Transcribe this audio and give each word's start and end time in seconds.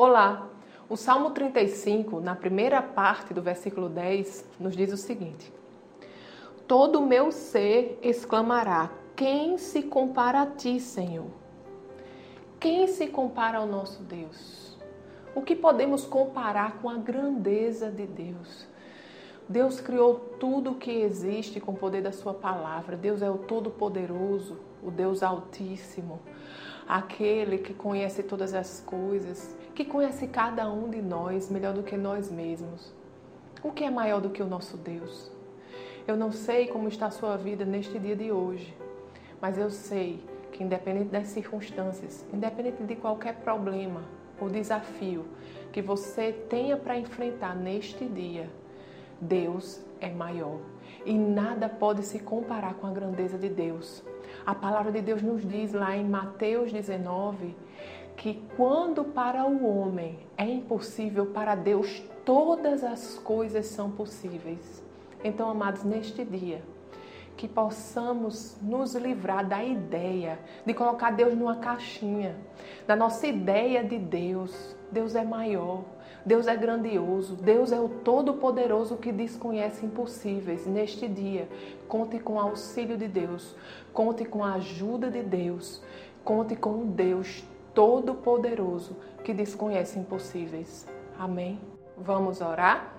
Olá! 0.00 0.48
O 0.88 0.96
Salmo 0.96 1.32
35, 1.32 2.20
na 2.20 2.36
primeira 2.36 2.80
parte 2.80 3.34
do 3.34 3.42
versículo 3.42 3.88
10, 3.88 4.44
nos 4.60 4.76
diz 4.76 4.92
o 4.92 4.96
seguinte: 4.96 5.52
Todo 6.68 7.00
o 7.00 7.06
meu 7.08 7.32
ser 7.32 7.98
exclamará: 8.00 8.92
Quem 9.16 9.58
se 9.58 9.82
compara 9.82 10.42
a 10.42 10.46
ti, 10.46 10.78
Senhor? 10.78 11.26
Quem 12.60 12.86
se 12.86 13.08
compara 13.08 13.58
ao 13.58 13.66
nosso 13.66 14.04
Deus? 14.04 14.78
O 15.34 15.42
que 15.42 15.56
podemos 15.56 16.04
comparar 16.04 16.78
com 16.78 16.88
a 16.88 16.98
grandeza 16.98 17.90
de 17.90 18.06
Deus? 18.06 18.68
Deus 19.48 19.80
criou 19.80 20.16
tudo 20.38 20.72
o 20.72 20.74
que 20.74 20.90
existe 20.90 21.58
com 21.58 21.72
o 21.72 21.76
poder 21.76 22.02
da 22.02 22.12
Sua 22.12 22.34
palavra. 22.34 22.96
Deus 22.96 23.22
é 23.22 23.30
o 23.30 23.38
Todo-Poderoso, 23.38 24.58
o 24.82 24.90
Deus 24.90 25.22
Altíssimo, 25.22 26.20
aquele 26.86 27.56
que 27.56 27.72
conhece 27.72 28.22
todas 28.22 28.52
as 28.52 28.80
coisas, 28.80 29.56
que 29.74 29.86
conhece 29.86 30.26
cada 30.26 30.70
um 30.70 30.90
de 30.90 31.00
nós 31.00 31.50
melhor 31.50 31.72
do 31.72 31.82
que 31.82 31.96
nós 31.96 32.30
mesmos. 32.30 32.92
O 33.62 33.72
que 33.72 33.84
é 33.84 33.90
maior 33.90 34.20
do 34.20 34.28
que 34.28 34.42
o 34.42 34.46
nosso 34.46 34.76
Deus? 34.76 35.30
Eu 36.06 36.14
não 36.14 36.30
sei 36.30 36.66
como 36.66 36.86
está 36.86 37.06
a 37.06 37.10
sua 37.10 37.36
vida 37.38 37.64
neste 37.64 37.98
dia 37.98 38.14
de 38.14 38.30
hoje, 38.30 38.76
mas 39.40 39.56
eu 39.56 39.70
sei 39.70 40.22
que, 40.52 40.62
independente 40.62 41.08
das 41.08 41.28
circunstâncias, 41.28 42.22
independente 42.34 42.82
de 42.82 42.96
qualquer 42.96 43.36
problema 43.36 44.02
ou 44.38 44.50
desafio 44.50 45.24
que 45.72 45.80
você 45.80 46.32
tenha 46.32 46.76
para 46.76 46.98
enfrentar 46.98 47.56
neste 47.56 48.04
dia, 48.04 48.50
Deus 49.20 49.80
é 50.00 50.10
maior 50.10 50.58
e 51.04 51.16
nada 51.16 51.68
pode 51.68 52.02
se 52.02 52.18
comparar 52.18 52.74
com 52.74 52.86
a 52.86 52.90
grandeza 52.90 53.38
de 53.38 53.48
Deus. 53.48 54.02
A 54.44 54.54
palavra 54.54 54.92
de 54.92 55.00
Deus 55.00 55.22
nos 55.22 55.46
diz 55.46 55.72
lá 55.72 55.96
em 55.96 56.04
Mateus 56.04 56.72
19 56.72 57.54
que 58.16 58.42
quando 58.56 59.04
para 59.04 59.46
o 59.46 59.64
homem 59.64 60.18
é 60.36 60.44
impossível, 60.44 61.26
para 61.26 61.54
Deus 61.54 62.02
todas 62.24 62.82
as 62.82 63.16
coisas 63.18 63.66
são 63.66 63.90
possíveis. 63.90 64.82
Então, 65.22 65.48
amados, 65.48 65.84
neste 65.84 66.24
dia, 66.24 66.62
que 67.36 67.46
possamos 67.46 68.56
nos 68.60 68.96
livrar 68.96 69.46
da 69.46 69.62
ideia 69.62 70.40
de 70.66 70.74
colocar 70.74 71.12
Deus 71.12 71.34
numa 71.34 71.56
caixinha, 71.56 72.36
da 72.86 72.96
nossa 72.96 73.26
ideia 73.28 73.84
de 73.84 73.96
Deus. 73.96 74.76
Deus 74.90 75.14
é 75.14 75.24
maior, 75.24 75.84
Deus 76.24 76.46
é 76.46 76.56
grandioso, 76.56 77.34
Deus 77.36 77.72
é 77.72 77.80
o 77.80 77.88
Todo-Poderoso 77.88 78.96
que 78.96 79.12
desconhece 79.12 79.86
impossíveis. 79.86 80.66
Neste 80.66 81.08
dia, 81.08 81.48
conte 81.86 82.18
com 82.18 82.34
o 82.34 82.40
auxílio 82.40 82.96
de 82.96 83.08
Deus, 83.08 83.54
conte 83.92 84.24
com 84.24 84.44
a 84.44 84.54
ajuda 84.54 85.10
de 85.10 85.22
Deus, 85.22 85.82
conte 86.24 86.54
com 86.54 86.82
o 86.82 86.84
Deus 86.84 87.44
Todo-Poderoso 87.74 88.96
que 89.24 89.32
desconhece 89.32 89.98
impossíveis. 89.98 90.86
Amém? 91.18 91.60
Vamos 91.96 92.40
orar? 92.40 92.94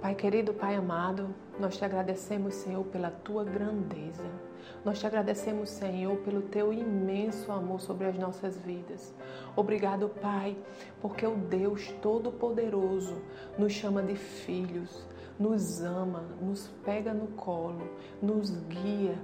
Pai 0.00 0.14
querido, 0.14 0.52
Pai 0.52 0.76
amado, 0.76 1.34
nós 1.58 1.76
te 1.76 1.84
agradecemos, 1.84 2.54
Senhor, 2.54 2.84
pela 2.84 3.10
tua 3.10 3.44
grandeza. 3.44 4.47
Nós 4.84 4.98
te 4.98 5.06
agradecemos, 5.06 5.70
Senhor, 5.70 6.16
pelo 6.18 6.42
teu 6.42 6.72
imenso 6.72 7.50
amor 7.52 7.80
sobre 7.80 8.06
as 8.06 8.16
nossas 8.16 8.56
vidas. 8.58 9.14
Obrigado, 9.56 10.08
Pai, 10.08 10.56
porque 11.00 11.26
o 11.26 11.34
Deus 11.36 11.92
Todo-Poderoso 12.02 13.22
nos 13.58 13.72
chama 13.72 14.02
de 14.02 14.16
filhos, 14.16 15.06
nos 15.38 15.82
ama, 15.82 16.24
nos 16.40 16.68
pega 16.84 17.12
no 17.12 17.28
colo, 17.28 17.88
nos 18.22 18.50
guia, 18.68 19.18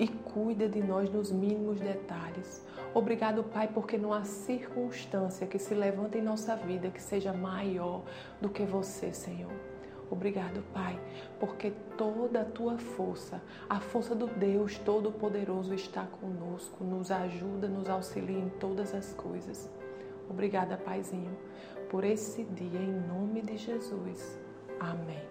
e 0.00 0.08
cuida 0.08 0.66
de 0.66 0.82
nós 0.82 1.10
nos 1.10 1.30
mínimos 1.30 1.78
detalhes. 1.78 2.64
Obrigado, 2.94 3.44
Pai, 3.44 3.68
porque 3.68 3.98
não 3.98 4.14
há 4.14 4.24
circunstância 4.24 5.46
que 5.46 5.58
se 5.58 5.74
levante 5.74 6.16
em 6.16 6.22
nossa 6.22 6.56
vida 6.56 6.88
que 6.88 7.02
seja 7.02 7.34
maior 7.34 8.02
do 8.40 8.48
que 8.48 8.64
você, 8.64 9.12
Senhor. 9.12 9.69
Obrigado, 10.10 10.62
Pai, 10.74 10.98
porque 11.38 11.72
toda 11.96 12.40
a 12.40 12.44
tua 12.44 12.76
força, 12.76 13.40
a 13.68 13.78
força 13.78 14.12
do 14.12 14.26
Deus 14.26 14.76
Todo-Poderoso 14.78 15.72
está 15.72 16.04
conosco, 16.04 16.82
nos 16.82 17.12
ajuda, 17.12 17.68
nos 17.68 17.88
auxilia 17.88 18.38
em 18.38 18.48
todas 18.48 18.92
as 18.92 19.14
coisas. 19.14 19.70
Obrigada, 20.28 20.76
Paizinho, 20.76 21.36
por 21.88 22.02
esse 22.02 22.42
dia, 22.42 22.80
em 22.80 23.00
nome 23.08 23.40
de 23.40 23.56
Jesus. 23.56 24.38
Amém. 24.80 25.22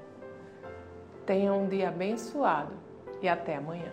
Tenha 1.26 1.54
um 1.54 1.68
dia 1.68 1.90
abençoado 1.90 2.74
e 3.22 3.28
até 3.28 3.58
amanhã. 3.58 3.92